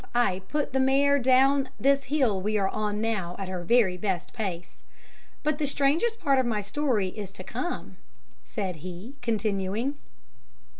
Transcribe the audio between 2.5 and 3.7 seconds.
are on now at her